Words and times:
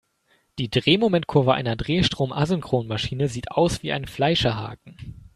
Die 0.57 0.67
Drehmomentkurve 0.71 1.53
einer 1.53 1.75
Drehstrom-Asynchronmaschine 1.75 3.27
sieht 3.27 3.51
aus 3.51 3.83
wie 3.83 3.91
ein 3.91 4.07
Fleischerhaken. 4.07 4.97